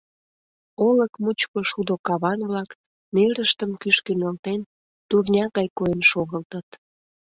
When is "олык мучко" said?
0.87-1.59